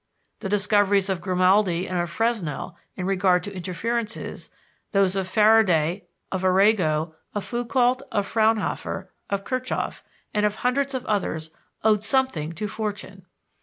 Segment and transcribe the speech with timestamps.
[0.39, 4.49] The discoveries of Grimaldi and of Fresnel in regard to interferences,
[4.93, 10.01] those of Faraday, of Arago, of Foucault, of Fraunhofer, of Kirchoff,
[10.33, 11.51] and of hundreds of others
[11.83, 13.27] owed something to "fortune."